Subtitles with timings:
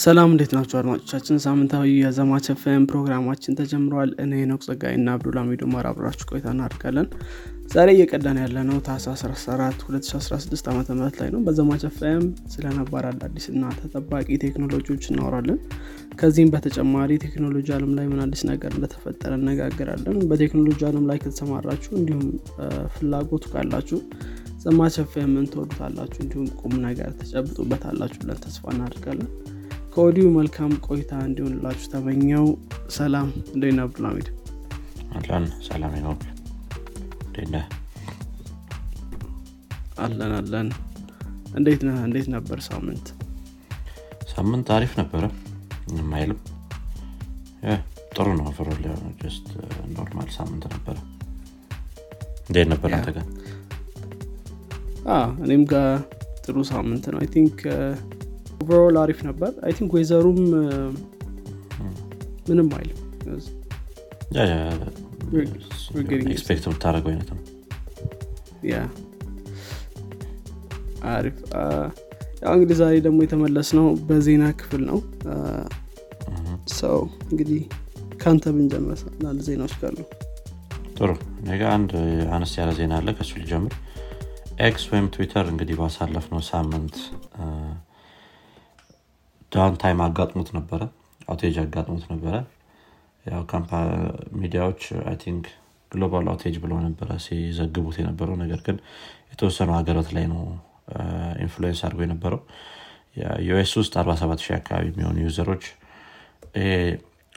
[0.00, 1.40] ሰላም እንዴት ናችሁ አድማጮቻችን?
[1.44, 2.46] ሳምንታዊ የዘማች
[2.90, 5.08] ፕሮግራማችን ተጀምረዋል እኔ ኖክ ጸጋይ እና
[5.72, 7.08] ማር አብራችሁ ቆይታ እናደርጋለን።
[7.72, 12.24] ዛሬ እየቀዳን ያለ ነው ታስ 14 2016 ዓ ም ላይ ነው። በዘማች ኤፍኤም
[12.54, 15.58] ስለ ነባር አዳዲስ እና ተጠባቂ ቴክኖሎጂዎች እናወራለን።
[16.20, 22.26] ከዚህም በተጨማሪ ቴክኖሎጂ አለም ላይ ምን አዲስ ነገር እንደተፈጠረ እነጋገራለን በቴክኖሎጂ አለም ላይ ከተሰማራችሁ እንዲሁም
[22.96, 24.00] ፍላጎቱ ካላችሁ
[24.64, 29.30] ዘማች ኤፍኤም ምን ትወዱታላችሁ እንዲሁም ቁም ነገር ትጨብጡበታላችሁ ብለን ተስፋ እናደርጋለን
[29.92, 32.44] ከወዲሁ መልካም ቆይታ እንዲሆንላችሁ ተመኘሁ።
[32.90, 34.28] ሰላም እንዴት ነህ አብዱልሚድ
[35.16, 36.14] አለን ሰላም ነው
[37.28, 37.66] እንዴት
[40.00, 40.68] አለን አለን።
[41.56, 41.96] እንዴት ነህ?
[42.06, 43.06] እንዴት ነበር ሳምንት?
[44.32, 45.24] ሳምንት አሪፍ ነበረ።
[45.88, 46.38] ምንም አይልም።
[48.12, 48.46] ጥሩ ነው።
[49.20, 49.48] Just
[49.94, 50.96] normal ሳምንት ነበረ።
[52.48, 53.26] እንዴት ነበር አንተ ጋር?
[55.44, 55.90] እኔም ጋር
[56.44, 57.58] ጥሩ ሳምንት ነው። I think
[58.60, 59.52] overall አሪፍ ነበር.
[59.66, 60.40] I think ወይዘሩም
[62.48, 62.98] ምንም አይልም.
[66.32, 67.40] Expect የምታደረገው አይነት ነው.
[71.12, 71.36] አሪፍ.
[72.42, 74.98] ያው እንግዲህ ዛሬ ደግሞ የተመለስነው በዜና ክፍል ነው.
[76.80, 76.98] ሰው
[77.30, 77.60] እንግዲህ
[78.22, 79.98] ከአንተ ብንጀምር አንዳንድ ዜናዎች ካሉ
[80.98, 81.10] ጥሩ።
[81.48, 81.90] ነገ አንድ
[82.36, 83.74] አነስ ያለ ዜና አለ ከሱ ልጀምር።
[84.66, 86.96] X ወይም ትዊተር እንግዲህ ባሳለፍነው ሳምንት
[89.52, 90.80] downtime አጋጥሞት ነበረ
[91.28, 92.34] outage አጋጥሞት ነበረ።
[93.24, 93.42] ያው
[94.40, 94.82] ሚዲያዎች
[95.22, 95.46] think
[95.92, 98.76] global outage ብለው ነበረ ሲዘግቡት የነበረው። ነገር ግን
[99.32, 100.42] የተወሰኑ ሀገራት ላይ ነው
[101.44, 102.40] influence አድርጎ የነበረው።
[103.46, 105.64] US ውስጥ 47 ሺህ አካባቢ የሚሆኑ user ኦች
[106.56, 106.68] ይሄ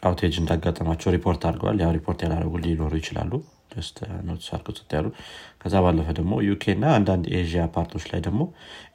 [0.04, 3.32] outage እንዳጋጠማቸው ሪፖርት አድርገዋል። ያው ሪፖርት ያላደረጉ ሊኖሩ ይችላሉ
[4.28, 5.08] notice አድርገው ያሉ።
[5.62, 8.42] ከዛ ባለፈ ደግሞ UK እና አንዳንድ Asia part ኦች ላይ ደግሞ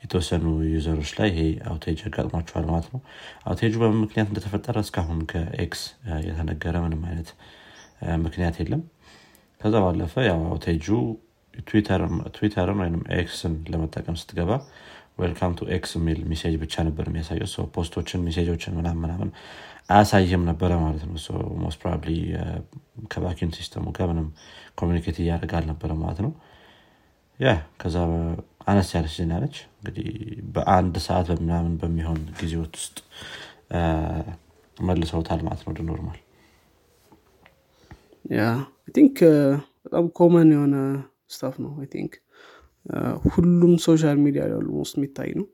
[0.03, 3.01] የተወሰኑ user ኦች ላይ ይሄ outage ያጋጥሟቸዋል ማለት ነው።
[3.47, 5.83] outage ኡ በምን ምክንያት እንደተፈጠረ እስካሁን ከ X
[6.29, 7.31] የተነገረ ምንም አይነት
[8.25, 8.83] ምክንያት የለም።
[9.61, 10.86] ከዛ ባለፈ ያው outage ኡ
[12.35, 14.51] ትዊተርን ወይም X ን ለመጠቀም ስትገባ
[15.20, 19.30] welcome to X የሚል message ብቻ ነበር የሚያሳየው። ሰው post ኦችን message ኦችን ምናምን ምናምን
[19.91, 21.14] አያሳይም ነበረ ማለት ነው።
[21.63, 22.11] Most probably
[23.13, 24.29] ከ backend system ኡ ጋር ምንም
[24.80, 26.33] communicate እያደረገ አልነበረ ማለት ነው።
[27.41, 27.48] ያ
[27.80, 27.96] ከዛ
[28.69, 30.08] አነስ ያለች ዜና ነች። እንግዲህ
[30.55, 32.96] በአንድ ሰዓት በምናምን በሚሆን ጊዜዎች ውስጥ
[34.77, 36.19] መልሰውታል ማለት ነው። Normal
[38.30, 38.42] Yeah
[38.95, 39.17] think
[39.85, 40.77] በጣም common የሆነ
[41.30, 42.13] stuff ነው I think
[43.33, 45.46] ሁሉም social media ላይ almost የሚታይ ነው.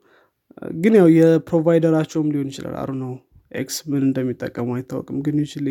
[0.77, 3.13] ግን ያው የ provider ኣቸውም ሊሆን ይችላል። አሩ ነው
[3.53, 5.69] X ምን እንደሚጠቀሙ አይታወቅም። ግን usually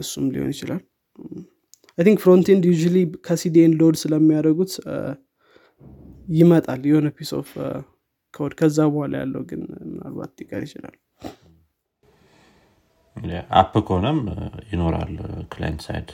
[0.00, 0.82] እሱም ሊሆን ይችላል።
[1.98, 2.74] I think frontend ኡ
[3.26, 4.72] ከ CDN load ስለሚያደርጉት
[6.34, 7.50] ይመጣል። የሆነ piece of
[8.34, 10.96] code ከዛ በኋላ ያለው ግን ምናልባት ሊቀር ይችላል።
[13.60, 14.18] app ከሆነም
[14.72, 15.12] ይኖራል
[15.52, 16.08] client side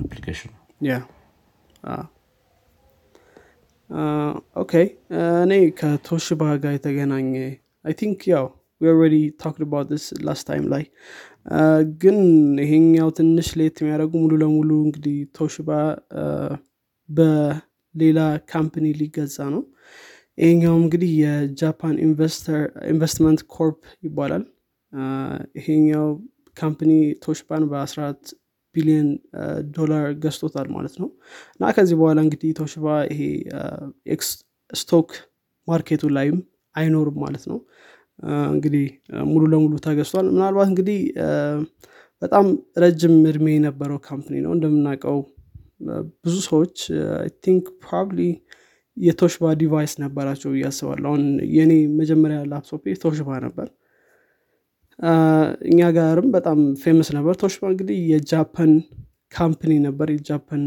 [0.00, 0.50] application
[0.88, 0.94] ኡ yeah
[4.56, 4.72] Okay።
[5.42, 7.30] እኔ ከቶሽባ ጋር የተገናኘ
[7.84, 8.46] I think ያው
[8.80, 10.84] already talked about this last time ላይ።
[12.02, 12.18] ግን
[12.64, 15.70] ይሄኛው ትንሽ late የሚያደርጉ ሙሉ ለሙሉ እንግዲህ ቶሽባ
[17.08, 18.18] በሌላ
[18.52, 19.62] company ሊገዛ ነው።
[20.38, 21.96] ይሄኛውም እንግዲህ የጃፓን
[22.90, 24.44] Investment Corp ይባላል።
[25.58, 26.06] ይሄኛው
[26.56, 26.92] company
[27.24, 28.30] ቶሽባን በ14
[28.78, 29.08] ቢሊዮን
[29.76, 31.08] ዶላር ገዝቶታል ማለት ነው።
[31.54, 33.20] እና ከዚህ በኋላ እንግዲህ ቶሽባ ይሄ
[34.70, 35.10] stock
[35.68, 36.38] market ኡ ላይም
[36.74, 37.58] አይኖርም ማለት ነው።
[38.52, 38.86] እንግዲህ
[39.28, 41.00] ሙሉ ለሙሉ ተገዝቷል። ምናልባት እንግዲህ
[42.22, 42.46] በጣም
[42.82, 45.18] ረጅም እድሜ የነበረው company ነው። እንደምናውቀው
[46.24, 46.76] ብዙ ሰዎች
[47.44, 48.20] think probably
[48.96, 51.24] የቶሽባ device ነበራቸው ብዬ አስባለሁ። አሁን
[51.56, 53.68] የኔ መጀመሪያ ላፕቶፕ ቶሽባ ነበር
[55.68, 58.72] እኛ ጋርም በጣም famous ነበር። ቶሽባ እንግዲህ የጃፓን
[59.32, 60.62] company ነበር። የጃፓን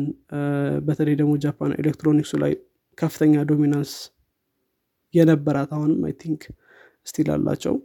[0.87, 2.53] በተለይ ደግሞ ጃፓን ኤሌክትሮኒክሱ ላይ
[2.97, 3.93] ከፍተኛ dominance
[5.13, 6.41] የነበራት አሁንም I think
[7.07, 7.75] still አላቸው።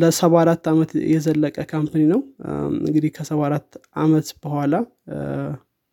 [0.00, 2.20] ለሰባ አራት ዓመት የዘለቀ company ነው።
[2.80, 3.70] እንግዲህ ከሰባ አራት
[4.02, 4.74] ዓመት በኋላ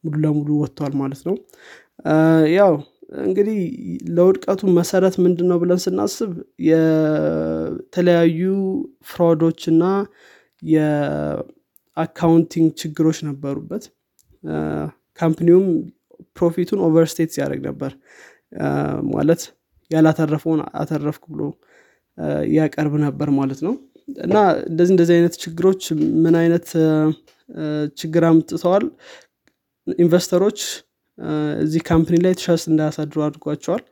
[0.04, 1.36] ሙሉ ለሙሉ ወጥቷል ማለት ነው።
[2.56, 2.74] ያው
[3.24, 3.58] እንግዲህ
[4.16, 6.32] ለውድቀቱ መሰረት ምንድን ነው ብለን ስናስብ
[6.70, 8.40] የተለያዩ
[9.10, 9.84] fraud ኦች እና
[10.64, 13.84] የ accounting ችግሮች ነበሩበት።
[15.20, 15.68] company ውም
[16.38, 17.92] profit ኡን overstate ሲያደርግ ነበር።
[19.16, 19.44] ማለት
[19.92, 21.42] ያላተረፈውን አተረፍኩ ብሎ
[22.56, 23.74] ያቀርብ ነበር ማለት ነው።
[24.26, 24.38] እና
[24.70, 25.84] እንደዚህ እንደዚህ አይነት ችግሮች
[26.24, 26.68] ምን አይነት
[27.98, 28.86] ችግር አምጥተዋል?
[29.88, 30.60] investor ኦች
[31.64, 33.84] እዚህ company ላይ trust እንዳያሳድሩ አድርጓቸዋል።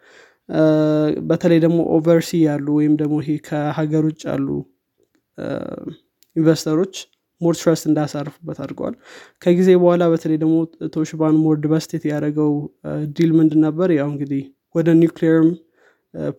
[1.29, 4.47] በተለይ ደግሞ oversea ያሉ ወይም ደግሞ ይሄ ከሀገር ውጭ ያሉ
[6.35, 6.95] investor ኦች
[7.41, 8.95] more trust እንዳያሳርፉበት አድርገዋል።
[9.41, 10.55] ከጊዜ በኋላ በተለይ ደግሞ
[10.95, 12.51] ቶሽባን more devastate ያደረገው
[13.17, 13.89] deal ምንድን ነበር?
[13.99, 14.43] ያው እንግዲህ
[14.75, 15.49] ወደ nuclear ም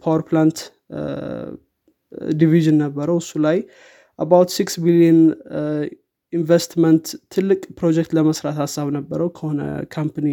[0.03, 0.59] power plant
[2.37, 3.59] division ነበረው። እሱ ላይ
[4.19, 5.21] about six billion
[6.33, 7.05] investment
[7.35, 9.61] ትልቅ ፕሮጀክት ለመስራት ሀሳብ ነበረው ከሆነ
[9.95, 10.29] company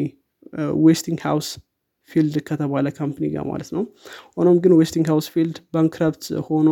[0.85, 1.49] Westinghouse
[2.09, 3.83] Field ከተባለ company ጋር ማለት ነው።
[4.37, 6.69] ሆኖም ግን Westinghouse Field bankrupt ሆኖ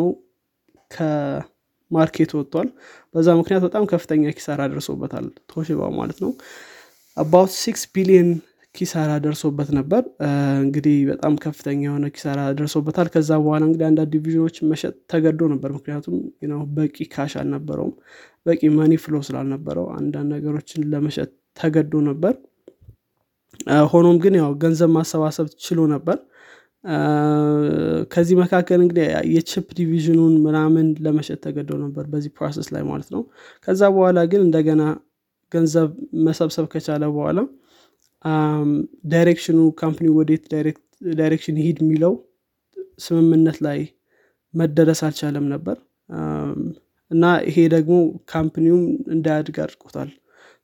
[0.92, 2.68] ከ market ወጥቷል።
[3.16, 6.32] በዛ ምክንያት በጣም ከፍተኛ ኪሳራ ደርሶበታል ቶሽባ ማለት ነው።
[7.18, 8.30] about six billion
[8.76, 10.02] ኪሳራ ደርሶበት ነበር።
[10.64, 15.72] እንግዲህ በጣም ከፍተኛ የሆነ ኪሳራ ደርሶበታል። ከዛ በኋላ እንግዲህ አንዳንድ division ኦች መሸጥ ተገዶ ነበር።
[15.78, 16.16] ምክንያቱም
[16.78, 17.94] በቂ cash አልነበረውም
[18.46, 22.36] በቂ money flow ስላልነበረው አንዳንድ ነገሮችን ለመሸጥ ተገዶ ነበር
[23.92, 26.18] ሆኖም ግን ያው ገንዘብ ማሰባሰብ ችሎ ነበር።
[28.12, 33.10] ከዚህ መካከል እንግዲህ የ chip division ኡን ምናምን ለመሸጥ ተገደው ነበር በዚህ process ላይ ማለት
[33.16, 33.22] ነው።
[33.68, 34.84] ከዛ በኋላ ግን እንደገና
[35.52, 35.90] ገንዘብ
[36.28, 37.40] መሰብሰብ ከቻለ በኋላ
[39.12, 40.44] direction ኡ company ወዴት
[41.12, 42.14] direction ሂድ የሚለው
[43.00, 43.80] ስምምነት ላይ
[44.54, 45.78] መደረስ አልቻለም ነበር።
[47.12, 47.96] እና ይሄ ደግሞ
[48.32, 50.10] company ውም እንዳያድግ አድርጎታል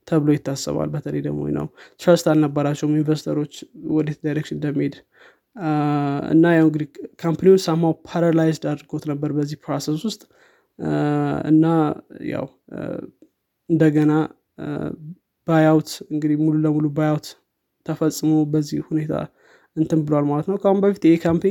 [0.07, 1.67] ተብሎ ይታሰባል። በተለይ ደግሞ ነው
[1.99, 3.53] trust አልነበራቸውም investor ኦች
[3.91, 4.95] ወዴት direction እንደሚሄድ።
[6.33, 6.87] እና ያው እንግዲህ
[7.21, 10.21] company ውን somehow paralyzed አድርጎት ነበር በዚህ process ውስጥ።
[11.49, 11.65] እና
[12.31, 12.47] ያው
[13.69, 14.13] እንደገና
[15.47, 17.27] buyout እንግዲህ ሙሉ ለሙሉ buyout
[17.85, 19.13] ተፈጽሞ በዚህ ሁኔታ
[19.75, 21.49] እንትን ብሏል ማለት ነው። ከአሁን በፊት ይህ company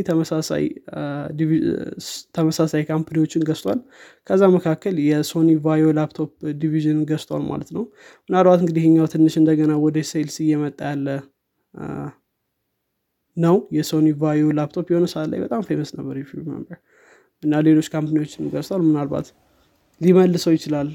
[2.37, 3.81] ተመሳሳይ company ዎችን ገዝቷል።
[4.27, 6.31] ከዛ መካከል የ Sony VAIO laptop
[6.63, 7.85] division ገዝቷል ማለት ነው።
[8.29, 11.09] ምናልባት እንግዲህ ኛው ትንሽ እንደገና ወደ sales እየመጣ ያለ
[13.37, 16.79] ነው። የ Sony VAIO laptop የሆነ ሰዓት ላይ በጣም famous ነበር if I remember
[17.43, 19.27] እና ሌሎች company ዎችን ገዝቷል። ምናልባት
[20.01, 20.89] ሊመልሰው ይችላል።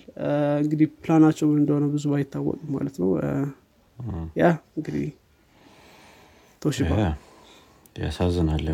[0.61, 3.09] እንግዲህ ፕላናቸው ምን እንደሆነ ብዙ ባይታወቅም ማለት ነው።
[4.37, 4.45] yeah
[4.77, 5.05] እንግዲህ
[6.61, 6.93] ቶሽባ
[7.99, 8.65] ያሳዝናል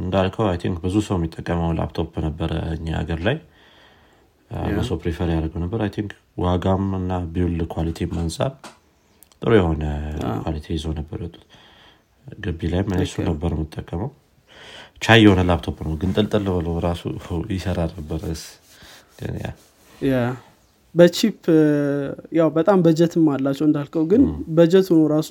[0.00, 3.36] እንዳልከው I think ብዙ ሰው የሚጠቀመው ላፕቶፕ ነበረ እኛ ሀገር ላይ.
[4.70, 5.80] በሰው prefer ያደርገው ነበር.
[5.84, 6.12] I think
[6.44, 8.52] ዋጋም እና build quality አንጻር
[9.42, 9.82] ጥሩ የሆነ
[10.44, 11.44] quality ይዞ ነበር የወጡት።
[12.26, 14.10] ግቢ ላይ እሱ ነበር የምጠቀመው።
[15.02, 17.02] ቻይ የሆነ ላፕቶፕ ነው። ግን ጥልጥል ብሎ ራሱ
[17.54, 18.20] ይሰራ ነበር።
[20.94, 21.42] በቺፕ
[22.38, 24.22] ያው በጣም በጀትም አላቸው እንዳልከው። ግን
[24.56, 25.30] በጀት ሆኖ ራሱ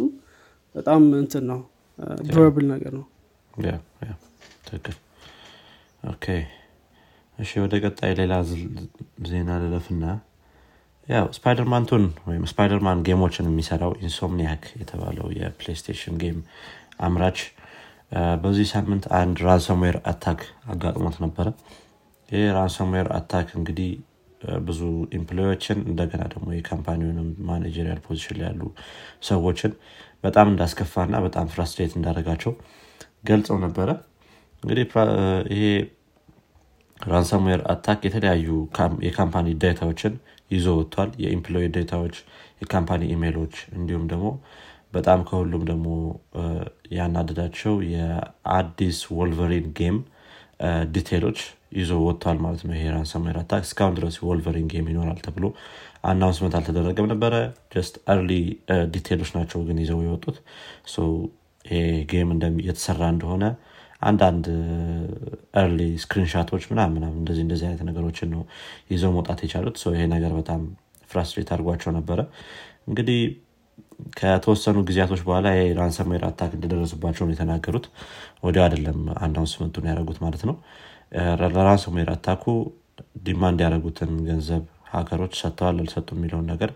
[0.76, 1.60] በጣም እንትን ነው
[2.28, 3.06] durable ነገር ነው.
[4.68, 4.96] ትክክል
[6.04, 6.26] okay
[7.38, 8.34] እሺ ወደ ቀጣይ ሌላ
[9.30, 10.04] ዜና ልለፍና።
[11.08, 16.40] ያው Spider-Man 2 ን ወይም Spider-Man game ኦችን የሚሰራው Insomniac የተባለው የ PlayStation game
[17.00, 17.40] አምራች
[18.44, 20.40] በዚህ ሳምንት አንድ ransomware attack
[20.72, 21.48] አጋጥሞት ነበረ።
[22.30, 23.90] ይህ ransomware attack እንግዲህ
[24.68, 24.82] ብዙ
[25.18, 28.62] employee ዎችን እንደገና ደግሞ የ company ውንም managerial position ላይ ያሉ
[29.30, 29.72] ሰዎችን
[30.24, 32.54] በጣም እንዳስከፋና በጣም frustrate እንዳደረጋቸው
[33.30, 33.90] ገልጸው ነበረ።
[34.64, 34.86] እንግዲህ
[35.54, 35.64] ይሄ
[37.00, 38.48] ransomware attack የተለያዩ
[39.08, 40.14] የ company data ዎችን
[40.52, 42.16] ይዞ ወጥቷል። የኤምፕሎይ ዴታዎች
[42.62, 44.28] የካምፓኒ ኢሜሎች እንዲሁም ደግሞ
[44.94, 45.88] በጣም ከሁሉም ደግሞ
[46.98, 49.98] ያናደዳቸው የአዲስ Wolverine game
[50.94, 51.40] detailኦች
[51.80, 55.46] ይዞ ወጥቷል ማለት ነው። ይሄ ransomware attack እስካሁን ድረስ Wolverine game ይኖራል ተብሎ
[56.04, 57.34] announcement አልተደረገም ነበረ።
[57.74, 58.32] just early
[58.94, 60.38] detailኦች ናቸው ግን ይዘው የወጡት.
[61.66, 61.80] ይሄ
[62.12, 62.30] game
[62.68, 63.44] የተሰራ እንደሆነ
[64.02, 64.46] አንዳንድ
[65.62, 68.42] early screenshotኦች ምናምን እንደዚህ እንደዚህ አይነት ነገሮችን ነው
[68.92, 70.62] ይዘው መውጣት የቻሉት። ይሄ ነገር በጣም
[71.10, 72.20] frustrate አድርጓቸው ነበረ።
[72.90, 73.20] እንግዲህ
[74.18, 75.48] ከተወሰኑ ጊዜያቶች በኋላ
[75.80, 77.86] ransomware attack እንደደረስባቸው ነው የተናገሩት።
[78.44, 80.56] ወዲያው አይደለም announcement ኡን ያደረጉት ማለት ነው።
[81.56, 82.46] ለ ransomware attack
[83.26, 86.72] ኡ demand ያደረጉትን ገንዘብ ሀከሮች ሰጥተዋል አልሰጡ የሚለውን ነገር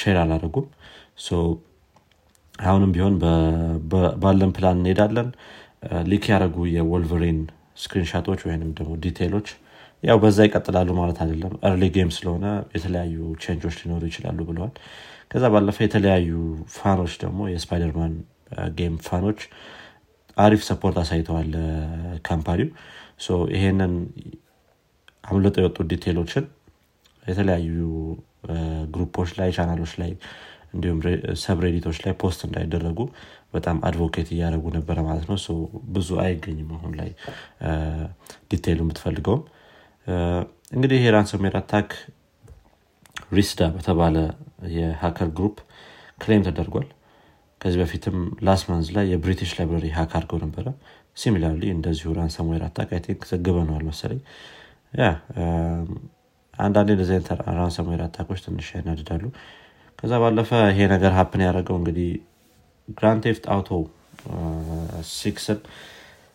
[0.00, 0.66] share አላደረጉም
[2.64, 3.14] አሁንም ቢሆን
[4.22, 5.28] ባለን ፕላን እንሄዳለን።
[6.10, 7.38] leak ያደረጉ የ Wolverine
[7.82, 9.48] screenshotኦች ወይም ደግሞ detailኦች
[10.02, 14.72] ያው በዛ ይቀጥላሉ ማለት አይደለም። early game ስለሆነ የተለያዩ changeኦች ሊኖሩ ይችላሉ ብለዋል።
[15.30, 16.30] ከዛ ባለፈ የተለያዩ
[16.74, 18.12] fanኦች ደግሞ የ Spider-Man
[18.78, 19.40] game fanኦች
[20.36, 21.50] አሪፍ support አሳይተዋል
[22.28, 22.68] company ው።
[23.54, 23.92] ይሄንን
[25.24, 26.44] አምልጦ የወጡ detailኦችን
[27.24, 27.76] የተለያዩ
[28.94, 30.10] groupኦች ላይ channelኦች ላይ
[30.74, 30.98] እንዲሁም
[31.42, 32.98] subredditኦች ላይ post እንዳይደረጉ
[33.52, 35.36] በጣም advocate እያደረጉ ነበረ ማለት ነው።
[35.94, 37.10] ብዙ አይገኝም አሁን ላይ
[38.52, 39.42] detail ኡ የምትፈልገውም።
[40.72, 41.90] እንግዲህ ይሄ ransomware attack
[43.32, 44.16] Rhysida በተባለ
[44.76, 45.56] የ hacker group
[46.18, 46.88] claim ተደርጓል።
[47.60, 48.16] ከዚህ በፊትም
[48.46, 50.66] last ላይ የ British Library hack አድርገው ነበረ።
[51.16, 54.20] similarly እንደዚሁ ransomware attack I think ዘግበነዋል መሰለኝ።
[54.92, 55.04] ያ
[56.58, 59.24] አንዳንዴ እንደዚህ አይነት ransomware attackኦች ትንሽ ያናድዳሉ።
[59.98, 62.08] ከዛ ባለፈ ይሄ ነገር happen ያደረገው እንግዲህ
[62.98, 63.24] Grand
[63.54, 63.68] Auto
[65.14, 65.58] Six ን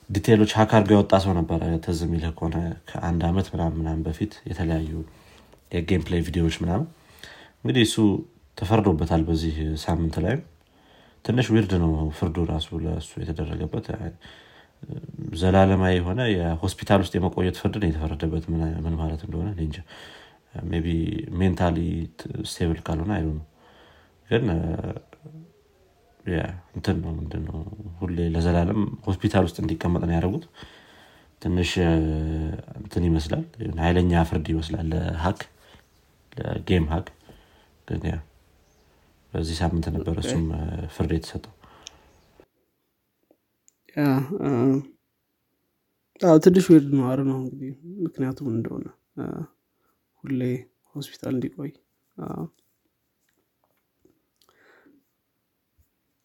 [0.10, 2.56] detailኦች hack አድርገው የወጣ ሰው ነበረ። ትዝ የሚልህ ከሆነ
[2.90, 4.92] ከአንድ አመት ምናምን ምናምን በፊት የተለያዩ
[5.72, 6.88] የ gameplay ቪዲዮዎች ምናምን።
[7.62, 7.98] እንግዲህ እሱ
[8.58, 10.42] ተፈርዶበታል በዚህ ሳምንት ላይም።
[11.26, 13.86] ትንሽ weird ነው ፍርዱ ራሱ ለእሱ የተደረገበት
[15.40, 18.46] ዘላለማዊ የሆነ የሆስፒታል ውስጥ የመቆየት ፍርድ ነው የተፈረደበት።
[18.84, 19.78] ምን ማለት እንደሆነ እንጃ።
[20.84, 20.88] be
[21.40, 21.78] mentally
[22.52, 23.36] stable ካልሆነ ነው
[24.30, 24.46] ግን
[26.76, 27.60] እንትን ነው ምንድነው?
[28.00, 30.46] ሁሌ ለዘላለም ሆስፒታል ውስጥ እንዲቀመጥ ነው ያደረጉት።
[31.42, 31.72] ትንሽ
[32.80, 33.44] እንትን ይመስላል።
[33.82, 35.42] ኃይለኛ ፍርድ ይመስላል ለ hack
[36.32, 37.08] ለ game hack።
[37.88, 38.04] ግን
[39.34, 40.44] በዚህ ሳምንት ነበር እሱም
[40.96, 41.54] ፍርድ የተሰጠው
[46.44, 47.72] ትንሽ weird ነው አር ነው እንግዲህ
[48.06, 48.86] ምክንያቱም እንደሆነ።
[50.24, 50.42] ሁሌ
[50.96, 51.72] ሆስፒታል እንዲቆይ።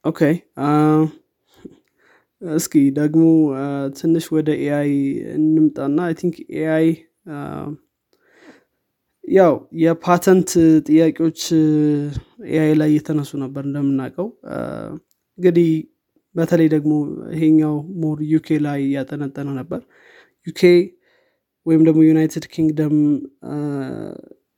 [0.04, 0.20] okay
[2.42, 3.22] እስኪ ደግሞ
[3.98, 4.90] ትንሽ ወደ AI
[5.36, 6.88] እንምጣና I think AI
[9.24, 10.50] ያው የፓተንት
[10.88, 11.40] ጥያቄዎች
[12.50, 14.28] AI ላይ እየተነሱ ነበር እንደምናውቀው።
[15.38, 15.70] እንግዲህ
[16.34, 16.92] በተለይ ደግሞ
[17.34, 19.80] ይሄኛው more UK ላይ እያጠነጠነ ነበር።
[20.46, 20.62] UK
[21.66, 22.96] ወይም ደግሞ United Kingdom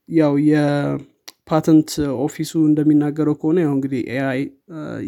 [0.08, 1.90] ያው የ patent
[2.24, 4.40] office ኡ እንደሚናገረው ከሆነ ያው እንግዲህ AI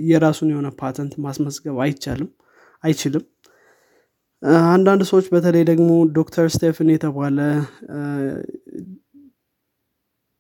[0.09, 2.31] የራሱን የሆነ ፓተንት ማስመዝገብ አይቻልም
[2.85, 3.25] አይችልም።
[4.69, 7.39] አንዳንድ ሰዎች በተለይ ደግሞ ዶክተር ስቴፍን የተባለ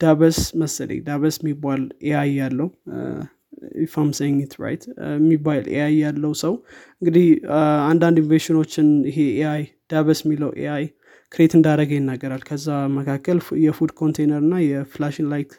[0.00, 2.68] DABUS መሰለኝ DABUS የሚባል AI ያለው
[3.84, 4.82] ኢፋም ሰኝት ራይት
[5.16, 6.54] የሚባል ኤአይ ያለው ሰው
[7.02, 7.26] እንግዲህ
[7.90, 9.62] አንዳንድ ኢንቬሽኖችን ይሄ ኤአይ
[9.92, 10.84] ዳበስ የሚለው ኤአይ
[11.32, 12.66] ክሬት እንዳደረገ ይናገራል። ከዛ
[12.98, 15.52] መካከል የፉድ ኮንቴነር እና የፍላሽን ላይት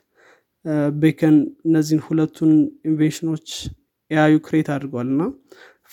[1.01, 1.36] ቤከን
[1.67, 2.51] እነዚህን ሁለቱን
[2.89, 3.48] ኢንቬንሽኖች
[4.12, 5.22] ኤአዩ ክሬት አድርጓል እና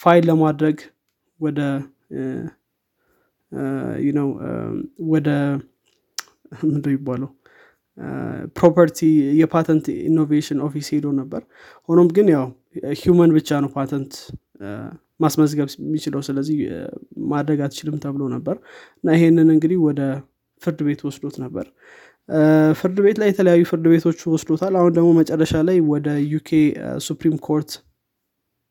[0.00, 0.78] ፋይል ለማድረግ
[1.40, 1.60] ወደ
[4.16, 4.28] ነው
[5.12, 5.28] ወደ
[6.62, 7.30] ምንድ ይባለው
[8.56, 8.98] property
[9.40, 11.42] የ patent innovation office ሄዶ ነበር።
[11.88, 12.46] ሆኖም ግን ያው
[13.00, 14.12] human ብቻ ነው ፓተንት
[15.20, 16.56] ማስመዝገብ የሚችለው ስለዚህ
[17.30, 18.56] ማድረግ አትችልም ተብሎ ነበር።
[18.96, 20.00] እና ይሄንን እንግዲህ ወደ
[20.62, 21.66] ፍርድ ቤት ወስዶት ነበር።
[22.78, 26.50] ፍርድ ቤት ላይ የተለያዩ ፍርድ ቤቶች ወስዶታል። አሁን ደግሞ መጨረሻ ላይ ወደ UK
[27.06, 27.72] Supreme Court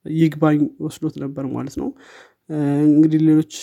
[0.05, 1.89] ይግባኝ ወስዶት ነበር ማለት ነው።
[2.89, 3.53] እንግዲህ ሌሎች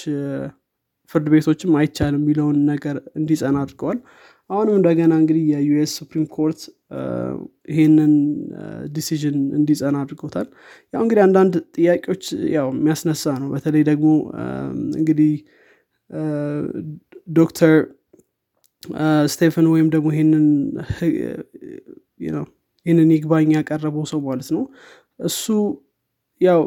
[1.10, 3.98] ፍርድ ቤቶችም አይቻልም የሚለውን ነገር እንዲጸና አድርገዋል
[4.50, 6.60] አሁንም እንደገና እንግዲህ የ US Supreme Court
[7.68, 8.12] ይሄንን
[8.92, 10.48] decision እንዲጸና አድርጎታል።
[10.94, 12.24] ያው እንግዲህ አንዳንድ ጥያቄዎች
[12.56, 14.08] ያው የሚያስነሳ ነው። በተለይ ደግሞ
[14.98, 15.32] እንግዲህ
[17.36, 17.74] ዶክተር
[19.32, 20.46] ስቴፈን ወይም ደግሞ ይህንን
[22.86, 24.62] ይህንን ይግባኝ ያቀረበው ሰው ማለት ነው።
[25.28, 25.44] እሱ
[26.40, 26.62] ያው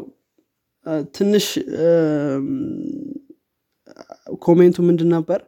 [1.16, 1.46] ትንሽ
[4.44, 5.40] comment ኡ ምንድን ነበር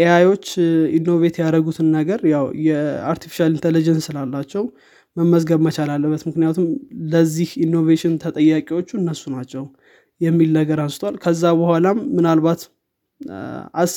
[0.00, 0.46] AIኦች
[0.98, 4.64] innovate ያደረጉትን ነገር ያው የ artificial intelligence ስላላቸው
[5.16, 6.66] መመዝገብ መቻል አለበት። ምክንያቱም
[7.12, 9.64] ለዚህ innovation ተጠያቂዎቹ እነሱ ናቸው
[10.20, 12.62] የሚል ነገር አንስቷል። ከዛ በኋላም ምናልባት
[13.82, 13.92] as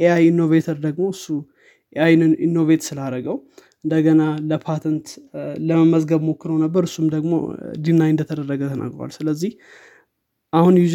[0.00, 1.26] AI innovator ደግሞ እሱ
[1.96, 3.36] AI ንን innovate ስላደረገው
[3.84, 5.06] እንደገና ለፓተንት
[5.66, 7.32] ለመመዝገብ ሞክሮ ነበር። እሱም ደግሞ
[7.84, 9.52] deny እንደተደረገ ተናግሯል። ስለዚህ
[10.52, 10.86] አሁን ዩ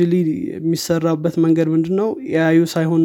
[0.52, 3.04] የሚሰራበት መንገድ ምንድን ነው ኤአዩ ሳይሆን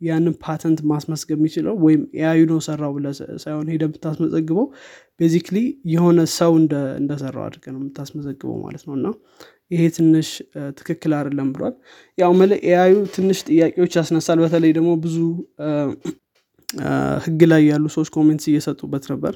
[0.00, 3.06] ያንን ፓተንት ማስመዝገብ የሚችለው ወይም ኤአዩ ነው ሰራው ብለ
[3.44, 4.66] ሳይሆን ሄደ የምታስመዘግበው
[5.20, 5.58] ቤዚክሊ
[5.92, 6.52] የሆነ ሰው
[7.00, 9.08] እንደሰራው አድርገ ነው የምታስመዘግበው ማለት ነው። እና
[9.70, 10.28] ይሄ ትንሽ
[10.78, 11.74] ትክክል አይደለም ብሏል።
[12.18, 15.16] ያው መለ ኤአዩ ትንሽ ጥያቄዎች ያስነሳል። በተለይ ደግሞ ብዙ
[17.24, 19.34] ህግ ላይ ያሉ ሰዎች ኮሜንትስ እየሰጡበት ነበር።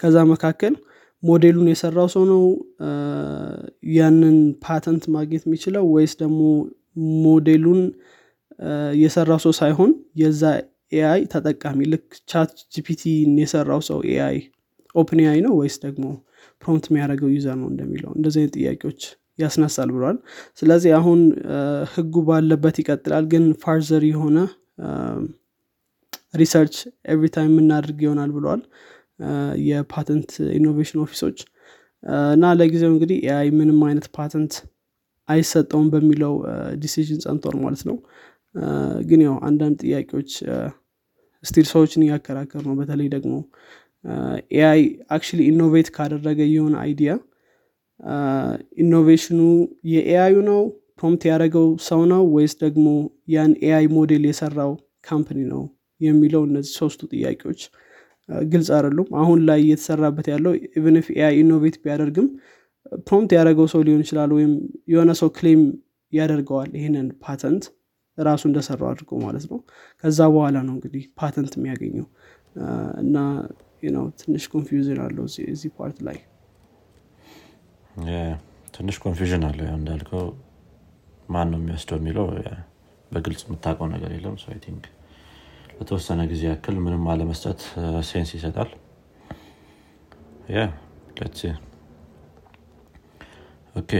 [0.00, 0.74] ከዛ መካከል
[1.22, 2.42] ሞዴሉን የሰራው ሰው ነው
[3.94, 6.40] ያንን ፓተንት ማግኘት የሚችለው ወይስ ደግሞ
[7.24, 7.80] ሞዴሉን
[9.00, 10.42] የሰራው ሰው ሳይሆን የዛ
[10.92, 11.78] AI ተጠቃሚ?
[11.92, 13.02] ልክ ChatGPT
[13.40, 14.36] የሰራው ሰው AI
[14.94, 16.04] OpenAI ነው ወይስ ደግሞ
[16.62, 18.10] prompt የሚያደርገው user ነው እንደሚለው?
[18.16, 19.00] እንደዚህ አይነት ጥያቄዎች
[19.38, 20.16] ያስነሳል ብሏል።
[20.60, 21.20] ስለዚህ አሁን
[21.92, 24.38] ህጉ ባለበት ይቀጥላል። ግን further የሆነ
[26.34, 26.74] research
[27.12, 28.62] every time የምናደርግ ይሆናል ብለዋል
[29.68, 31.38] የ patent innovation office ኦች።
[32.34, 34.52] እና ለጊዜው እንግዲህ AI ምንም አይነት ፓተንት
[35.28, 36.34] አይሰጠውም በሚለው
[36.82, 37.96] decision ጸንቷል ማለት ነው
[39.08, 40.30] ግን ያው አንዳንድ ጥያቄዎች
[41.44, 43.34] still ሰዎችን እያከራከረ ነው በተለይ ደግሞ
[44.56, 47.12] AI actually innovate ካደረገ የሆነ idea
[48.82, 49.40] innovation ኑ
[49.92, 50.60] የ AI ዩ ነው
[50.98, 52.86] prompt ያደረገው ሰው ነው ወይስ ደግሞ
[53.34, 54.72] ያን AI model የሰራው
[55.08, 55.62] company ነው
[56.00, 57.60] የሚለው እነዚህ ሶስቱ ጥያቄዎች
[58.48, 62.26] ግልጽ አይደሉም። አሁን ላይ እየተሰራበት ያለው even if AI innovate ቢያደርግም
[63.06, 64.52] prompt ያደረገው ሰው ሊሆን ይችላል ወይም
[64.92, 65.62] የሆነ ሰው claim
[66.12, 67.64] ያደርገዋል ይህንን ፓተንት
[68.18, 69.58] ራሱ እንደሰራው አድርጎ ማለት ነው።
[70.04, 72.06] ከዛ በኋላ ነው እንግዲህ ፓተንት የሚያገኘው።
[73.02, 73.16] እና
[73.88, 76.18] ነው ትንሽ confusion አለው እዚህ part ላይ።
[78.74, 80.24] ትንሽ confusion አለ እንዳልከው
[81.28, 82.26] ማን ነው የሚወስደው የሚለው
[83.10, 84.84] በግልጽ የምታውቀው ነገር የለም። think
[85.78, 87.60] ለተወሰነ ጊዜ ያክል ምንም አለመስጠት
[88.08, 88.70] sense ይሰጣል።
[93.76, 93.92] okay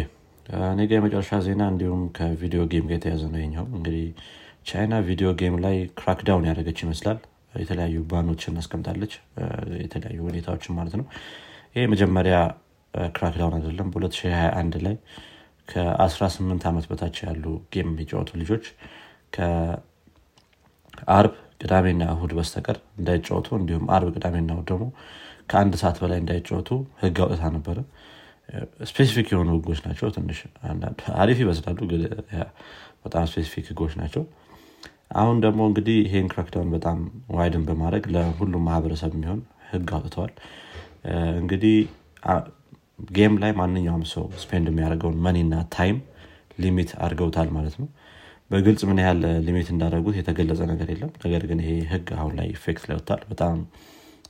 [0.49, 4.05] እኔ ጋ የመጨረሻ ዜና እንዲሁም ከ video game ጋር የተያያዘ ነው ይኛው እንግዲህ
[4.67, 7.19] ቻይና video game ላይ crackdown ያደረገች ይመስላል።
[7.55, 9.13] የተለያዩ ban ኦችን አስቀምጣለች።
[9.83, 11.07] የተለያዩ ሁኔታዎችን ማለት ነው።
[11.77, 12.37] ይህ መጀመሪያ
[13.15, 14.97] crackdown አይደለም። በ2021 ላይ
[15.69, 18.65] ከ18 ዓመት በታች ያሉ game የሚጫወቱ ልጆች
[19.37, 24.85] ከአርብ ቅዳሜና እሁድ በስተቀር እንዳይጫወቱ እንዲሁም አርብ ቅዳሜና እሁድ ደግሞ
[25.51, 26.71] ከአንድ ሰዓት በላይ እንዳይጫወቱ
[27.03, 27.79] ህግ አውጥታ ነበረ
[28.91, 30.39] specific የሆኑ ህጎች ናቸው። ትንሽ
[31.17, 31.79] አሪፍ ይመስላሉ
[33.05, 34.23] በጣም specific ህጎች ናቸው።
[35.15, 36.99] አሁን ደግሞ እንግዲህ ይሄን crackdown በጣም
[37.37, 39.41] widen በማድረግ ለሁሉም ማህበረሰብ የሚሆን
[39.71, 40.33] ህግ አውጥተዋል።
[41.41, 41.77] እንግዲህ
[43.13, 45.99] game ላይ ማንኛውም ሰው spend የሚያደርገውን money ና time
[46.59, 47.89] limit አድርገውታል ማለት ነው።
[48.51, 52.85] በግልጽ ምን ያህል limit እንዳደረጉት የተገለጸ ነገር የለም። ነገር ግን ይሄ ህግ አሁን ላይ effect
[52.89, 53.57] ላይ ወጥቷል። በጣም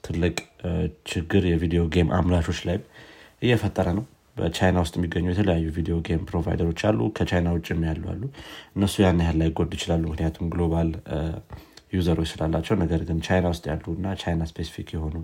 [0.06, 0.36] ትልቅ
[1.10, 2.78] ችግር የ video game አምራቾች ላይ
[3.42, 4.04] እየፈጠረ ነው።
[4.36, 8.22] በቻይና ውስጥ የሚገኙ የተለያዩ video game provider ኦች አሉ። ከቻይና ውጭም ያሉ አሉ።
[8.76, 10.90] እነሱ ያን ያህል ላይጎዱ ይችላሉ ምክንያቱም global
[11.94, 15.16] user ኦች ስላላቸው። ነገር ግን ቻይና ውስጥ ያሉ እና ቻይና specific የሆኑ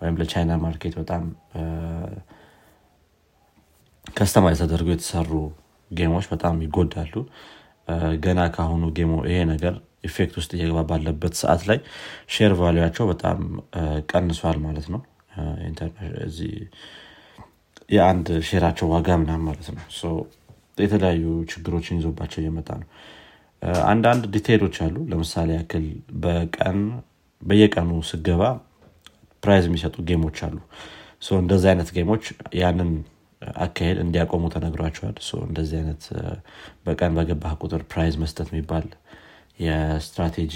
[0.00, 1.24] ወይም ለቻይና market በጣም
[4.14, 5.30] customize ተደርጎ የተሰሩ
[5.90, 7.14] game ኦች በጣም ይጎዳሉ።
[8.24, 9.74] ገና ከአሁኑ game ኦ ይሄ ነገር
[10.08, 11.78] effect ውስጥ እየገባ ባለበት ሰዓት ላይ
[12.34, 13.38] share value ያቸው በጣም
[14.10, 15.00] ቀንሷል ማለት ነው
[17.94, 19.84] የአንድ share ኣቸው ዋጋ ምናምን ማለት ነው።
[20.78, 22.88] የተለያዩ ችግሮችን ይዞባቸው እየመጣ ነው።
[23.88, 25.84] አንዳንድ detail ኦች አሉ። ለምሳሌ ያክል
[26.24, 26.78] በቀን
[27.42, 28.42] በየቀኑ ስትገባ
[29.42, 30.56] prize የሚሰጡ game ኦች አሉ።
[31.38, 32.24] እንደዚህ አይነት game ኦች
[32.60, 32.90] ያንን
[33.60, 35.16] አካሄድ እንዲያቆሙ ተነግሯቸዋል።
[35.48, 36.02] እንደዚህ አይነት
[36.86, 38.86] በቀን በገባህ ቁጥር prize መስጠት የሚባል
[39.64, 40.54] የስትራቴጂ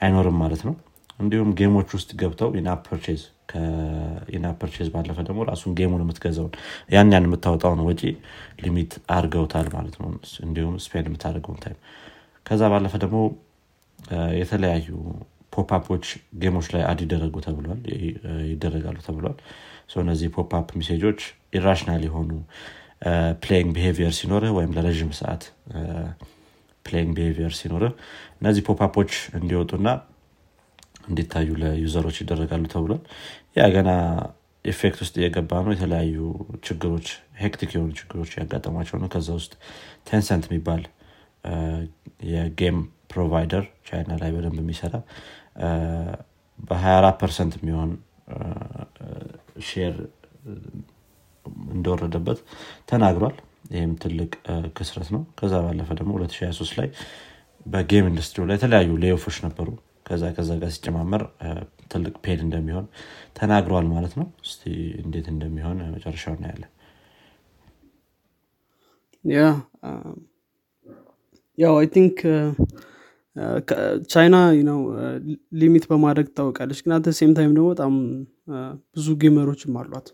[0.00, 0.74] አይኖርም ማለት ነው።
[1.20, 6.02] እንዲሁም game ኦች ውስጥ ገብተው in-app purchase ከ in-app purchase ባለፈ ደግሞ ራሱን game ኡን
[6.04, 6.52] የምትገዛውን
[6.94, 8.02] ያን ያን የምታወጣውን ወጪ
[8.62, 10.08] limit አድርገውታል ማለት ነው።
[10.46, 11.78] እንዲሁም spend የምታደርገውን time
[12.46, 13.18] ከዛ ባለፈ ደግሞ
[14.40, 14.88] የተለያዩ
[15.52, 16.06] pop-up ኦች
[16.42, 17.80] game ኦች ላይ add ይደረጉ ተብሏል
[18.50, 19.38] ይደረጋሉ ተብሏል።
[20.02, 21.20] እነዚህ pop-up message
[21.58, 22.30] ኦች irrational የሆኑ
[23.42, 25.42] playing behavior ሲኖርህ ወይም ለረዥም ሰዓት
[26.84, 27.92] playing behavior ሲኖርህ
[28.40, 29.88] እነዚህ pop-up ኦች እንዲወጡና
[31.08, 33.02] እንዲታዩ ለ user ኦች ይደረጋሉ ተብሏል።
[33.58, 33.90] ያ ገና
[34.64, 36.16] effect ውስጥ እየገባ ነው። የተለያዩ
[36.66, 37.08] ችግሮች
[37.42, 39.52] hectic የሆኑ ችግሮች ያጋጠሟቸው ነው። ከዛ ውስጥ
[40.08, 40.82] Tencent የሚባል
[42.32, 42.78] የ game
[43.12, 44.94] provider ቻይና ላይ በደንብ የሚሰራ
[46.68, 47.90] በ24 percent የሚሆን
[49.68, 49.94] share
[51.74, 52.38] እንደወረደበት
[52.90, 53.36] ተናግሯል።
[53.74, 54.30] ይህም ትልቅ
[54.76, 56.88] ክስረት ነው። ከዛ ባለፈ ደግሞ 2023 ላይ
[57.66, 59.68] በ game industry ላይ የተለያዩ layoff ኦች ነበሩ
[60.08, 61.22] ከዛ ከዛ ጋር ሲጨማመር
[61.92, 62.86] ትልቅ ፔድ እንደሚሆን
[63.38, 64.62] ተናግረዋል ማለት ነው። እስቲ
[65.02, 66.72] እንዴት እንደሚሆን መጨረሻው እናያለን።
[69.24, 69.40] yeah
[71.58, 72.18] ያው I think
[74.12, 74.36] ቻይና
[74.68, 74.78] ነው
[75.60, 77.94] limit በማድረግ ትታወቃለች። ግን at the same time ደግሞ በጣም
[78.96, 80.08] ብዙ gamer ኦችም አሏት።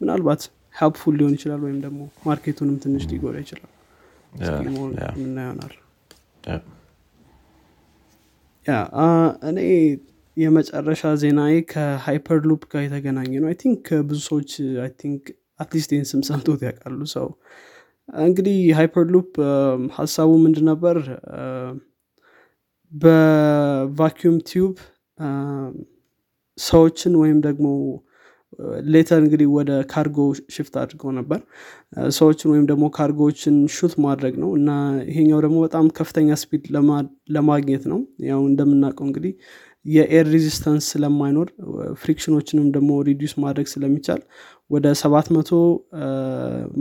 [0.00, 0.42] ምናልባት
[0.74, 3.70] helpful ሊሆን ይችላል ወይም ደግሞ market ኡንም ትንሽ ሊጎዳ ይችላል።
[5.18, 5.74] ምና ይሆናል
[8.66, 8.74] yeah
[9.48, 9.58] እኔ
[10.36, 14.50] የመጨረሻ ዜናዬ ከ Hyperloop ጋር የተገናኘ ነው። I think ብዙ ሰዎች
[15.00, 15.22] think
[15.60, 17.26] at least ይህን ስም ሰምቶት ያውቃሉ። ሰው
[18.22, 19.32] እንግዲህ Hyperloop
[19.96, 20.96] ሀሳቡ ምንድን ነበር?
[22.92, 24.72] በ vacuum tube
[26.58, 27.66] ሰዎችን ወይም ደግሞ
[28.92, 30.16] later እንግዲህ ወደ cargo
[30.54, 31.38] shift አድርገው ነበር።
[32.16, 34.70] ሰዎችን ወይም ደግሞ cargo ዎችን shoot ማድረግ ነው እና
[35.10, 36.64] ይሄኛው ደግሞ በጣም ከፍተኛ speed
[37.36, 39.34] ለማግኘት ነው። ያው እንደምናውቀው እንግዲህ
[39.86, 41.48] የ air resistance ስለማይኖር
[42.02, 44.20] friction ኦችንም ደግሞ reduce ማድረግ ስለሚቻል
[44.70, 45.62] ወደ 700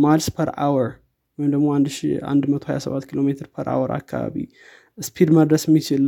[0.03, 0.89] miles per hour
[1.37, 4.35] ወይም ደግሞ 127 ኪሎ ሜትር per hour አካባቢ
[4.97, 6.03] speed መድረስ የሚችል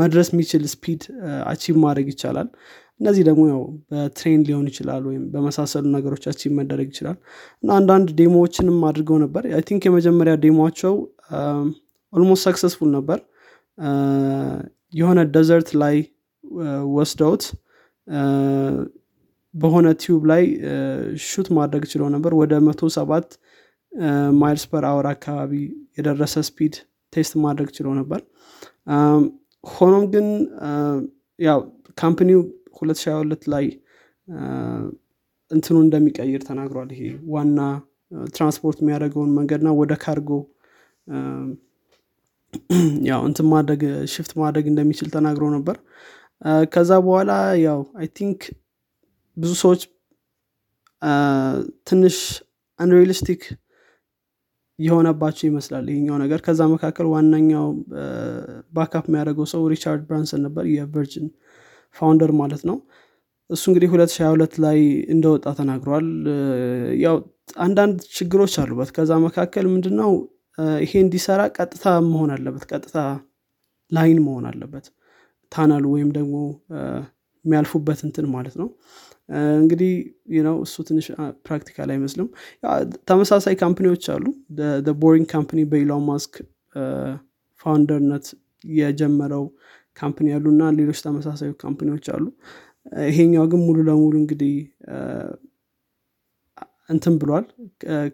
[0.00, 1.02] መድረስ የሚችል speed
[1.46, 2.48] achieve ማድረግ ይቻላል
[3.00, 7.16] እነዚህ ደግሞ ያው በ train ሊሆን ይችላል ወይም በመሳሰሉ ነገሮቻችን መደረግ ይችላል።
[7.62, 10.94] እና አንዳንድ demo ዎችንም አድርገው ነበር። I think የመጀመሪያ demo ቸው
[12.12, 13.18] almost successful ነበር።
[14.92, 15.96] የሆነ desert ላይ
[16.96, 17.44] ወስደውት
[19.54, 20.44] በሆነ tube ላይ
[21.26, 23.28] shoot ማድረግ ችለው ነበር። ወደ መቶ ሰባት
[24.40, 25.52] miles per hour አካባቢ
[25.98, 26.74] የደረሰ speed
[27.12, 28.20] test ማድረግ ችሎ ነበር።
[29.64, 30.26] ሆኖም ግን
[31.38, 31.60] ያው
[31.98, 32.40] company ው
[32.80, 33.66] 2022 ላይ
[35.50, 37.02] እንትኑ እንደሚቀይር ተናግሯል። ይሄ
[37.34, 37.58] ዋና
[38.32, 40.30] ትራንስፖርት የሚያደርገውን መንገድና ወደ ካርጎ
[43.08, 43.80] ያው እንትን ማድረግ
[44.12, 45.76] shift ማድረግ እንደሚችል ተናግሮ ነበር።
[46.72, 47.32] ከዛ በኋላ
[47.64, 48.40] ያው I think
[49.36, 49.82] ብዙ ሰዎች
[51.86, 52.16] ትንሽ
[52.80, 53.42] unrealistic
[54.78, 57.66] የሆነባቸው ይመስላል ይሄኛው ነገር። ከዛ መካከል ዋነኛው
[58.72, 61.26] back up የሚያደርገው ሰው ሪቻርድ ብራንሰን ነበር የቨርጅን
[61.96, 62.76] founder ማለት ነው።
[63.50, 64.78] እሱ እንግዲህ 2022 ላይ
[65.14, 66.08] እንደወጣ ተናግሯል።
[67.04, 67.16] ያው
[67.60, 70.10] አንዳንድ ችግሮች አሉበት። ከዛ መካከል ምንድነው?
[70.84, 72.96] ይሄ እንዲሰራ ቀጥታ መሆን አለበት። ቀጥታ
[73.92, 74.86] line መሆን አለበት።
[75.52, 76.34] tunnel ኡ ወይም ደግሞ
[77.44, 78.68] የሚያልፉበት እንትን ማለት ነው።
[79.58, 79.92] እንግዲህ
[80.46, 81.06] ነው እሱ ትንሽ
[81.46, 82.28] practical አይመስልም።
[83.08, 84.24] ተመሳሳይ company ዎች አሉ።
[85.02, 86.34] Boring Company በኢሎን ማስክ
[87.60, 88.26] founder ነት
[88.74, 89.44] የጀመረው
[89.98, 92.24] company ያሉ እና ሌሎች ተመሳሳይ company ዎች አሉ።
[93.08, 94.54] ይሄኛው ግን ሙሉ ለሙሉ እንግዲህ
[96.88, 97.46] እንትን ብሏል።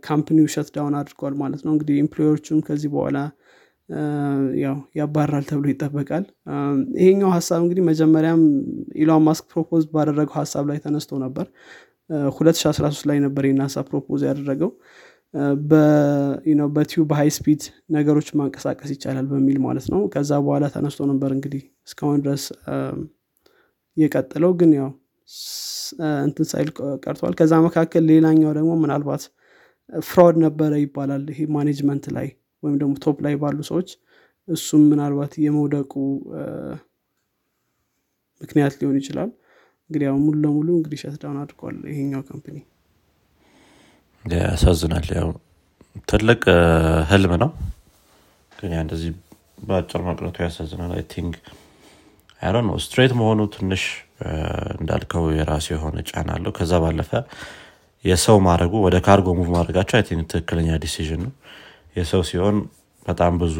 [0.06, 3.18] company ው shut down አድርጓል ማለት ነው። እንግዲህ employee ዎቹም ከዚህ በኋላ
[4.62, 6.24] ያው ያባራል ተብሎ ይጠበቃል።
[7.00, 8.42] ይሄኛው ሀሳብ እንግዲህ መጀመሪያም
[8.96, 11.46] ኢሎን ማስክ propose ባደረገው ሀሳብ ላይ ተነስቶ ነበር።
[12.30, 14.70] 2013 ላይ ነበር ይህን ሀሳብ propose ያደረገው
[16.74, 21.30] በ tube በ high speed ነገሮች ማንቀሳቀስ ይቻላል በሚል ማለት ነው። ከዛ በኋላ ተነስቶ ነበር
[21.36, 22.44] እንግዲህ እስካሁን ድረስ
[23.96, 24.90] የቀጠለው ግን ያው
[26.24, 26.68] እንትን ሳይል
[27.04, 29.24] ቀርተዋል ከዛ መካከል ሌላኛው ደግሞ ምናልባት
[30.06, 32.28] fraud ነበረ ይባላል። ይሄ management ላይ
[32.62, 33.88] ወይም ደግሞ top ላይ ባሉ ሰዎች
[34.48, 35.92] እሱም ምናልባት የመውደቁ
[38.40, 39.30] ምክንያት ሊሆን ይችላል።
[39.90, 42.56] እንግዲህ ያው ሙሉ ለሙሉ እንግዲህ shut down አድርጓል ይሄኛው company
[44.24, 45.28] ያሳዝናል። ያው
[46.10, 46.42] ትልቅ
[47.10, 47.50] ህልም ነው።
[48.52, 49.10] ግን ያ እንደዚህ
[49.66, 51.34] በአጭር መቅረቱ ያሳዝናል። I think
[52.42, 53.82] አይ ነው straight መሆኑ ትንሽ
[54.76, 57.10] እንዳልከው የራሱ የሆነ ጫና አለው። ከዛ ባለፈ
[58.04, 61.32] የሰው ማድረጉ ወደ cargo move ማድረጋቸው I think ትክክለኛ decision ነው።
[61.96, 62.56] የሰው ሲሆን
[63.06, 63.56] በጣም ብዙ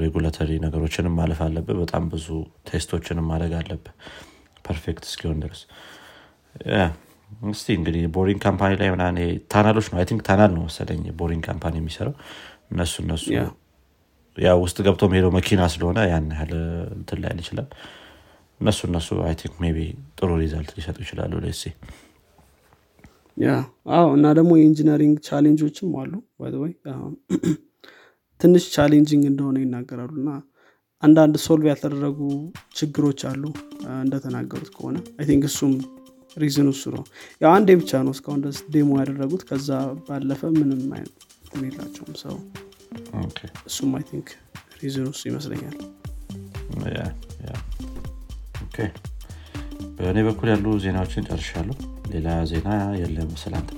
[0.00, 2.26] regulatory ነገሮችንም ማለፍ አለብህ። በጣም ብዙ
[2.68, 3.94] test ኦችንም ማድረግ አለብህ።
[4.64, 5.62] perfect እስኪሆን ድረስ
[7.50, 9.16] እስቲ እንግዲህ Boring Company ላይ ምናምን
[9.52, 9.98] tunnel ኦች ነው.
[10.10, 12.14] think tunnel ነው መሰለኝ Boring Company የሚሰራው።
[12.72, 13.24] እነሱ እነሱ
[14.36, 16.52] ያ ውስጥ ገብቶ ሄደው መኪና ስለሆነ ያን ያህል
[16.96, 17.68] እንትን ላይል ይችላል።
[18.60, 19.78] እነሱ እነሱ I think maybe
[20.18, 21.62] ጥሩ result ሊሰጡ ይችላሉ። ለሴ
[23.36, 23.52] ያ
[23.94, 26.72] አዎ እና ደግሞ የ engineering challenge ኦችም አሉ ወይ
[28.40, 30.30] ትንሽ challenging እንደሆነ ይናገራሉ እና
[31.02, 32.18] አንዳንድ solve ያልተደረጉ
[32.78, 33.42] ችግሮች አሉ።
[34.04, 35.72] እንደተናገሩት ከሆነ I think እሱም
[36.36, 37.04] reason እሱ ነው።
[37.40, 39.68] ያው አንዴ ብቻ ነው እስካሁን ድረስ demo ያደረጉት። ከዛ
[40.06, 41.12] ባለፈ ምንም አይነት
[41.64, 42.36] የላቸውም። ሰው
[43.68, 44.28] እሱም I think
[44.80, 45.76] reason እሱ ይመስለኛል።
[49.98, 51.76] በእኔ በኩል ያሉ ዜናዎችን ጨርሻለሁ።
[52.12, 52.68] ሌላ ዜና
[53.00, 53.70] የለም። ስላንት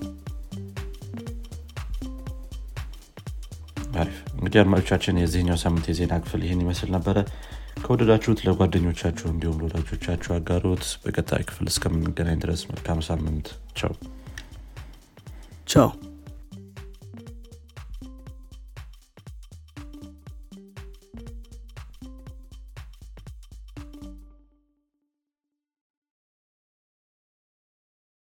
[3.97, 7.19] አሪፍ። እንግዲህ አድማጮቻችን የዚህኛው ሳምንት የዜና ክፍል ይህን ይመስል ነበረ
[7.87, 13.93] ከወደዳችሁት ለጓደኞቻችሁ እንዲሁም ለወዳጆቻችሁ አጋሩት። በቀጣይ ክፍል እስከምንገናኝ ድረስ መልካም ሳምንት። ቻው።
[15.69, 15.91] ቻው